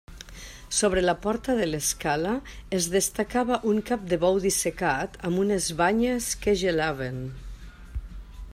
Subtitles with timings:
[0.75, 2.31] Sobre la porta de l'escala
[2.77, 7.21] es destacava un cap de bou dissecat, amb unes banyes que gelaven.